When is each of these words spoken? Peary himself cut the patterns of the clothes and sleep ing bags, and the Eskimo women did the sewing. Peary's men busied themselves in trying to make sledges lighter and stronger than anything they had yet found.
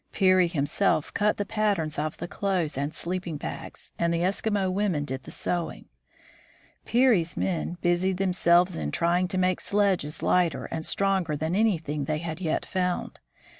Peary 0.11 0.47
himself 0.47 1.13
cut 1.13 1.37
the 1.37 1.45
patterns 1.45 1.99
of 1.99 2.17
the 2.17 2.27
clothes 2.27 2.75
and 2.75 2.91
sleep 2.95 3.27
ing 3.27 3.37
bags, 3.37 3.91
and 3.99 4.11
the 4.11 4.23
Eskimo 4.23 4.73
women 4.73 5.05
did 5.05 5.21
the 5.25 5.29
sewing. 5.29 5.85
Peary's 6.85 7.37
men 7.37 7.77
busied 7.81 8.17
themselves 8.17 8.75
in 8.77 8.89
trying 8.89 9.27
to 9.27 9.37
make 9.37 9.59
sledges 9.59 10.23
lighter 10.23 10.65
and 10.65 10.87
stronger 10.87 11.37
than 11.37 11.53
anything 11.55 12.05
they 12.05 12.17
had 12.17 12.41
yet 12.41 12.65
found. 12.65 13.19